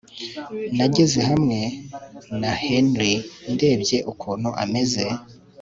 [0.77, 1.59] nageze hamwe
[2.39, 3.13] na Henry
[3.53, 5.03] ndebye ukuntu ameze